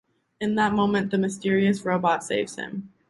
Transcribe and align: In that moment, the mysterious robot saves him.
In 0.39 0.55
that 0.55 0.73
moment, 0.73 1.11
the 1.11 1.19
mysterious 1.19 1.85
robot 1.85 2.23
saves 2.23 2.55
him. 2.55 2.89